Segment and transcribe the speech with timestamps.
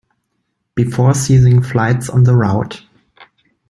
[0.73, 2.81] before ceasing flights on the route.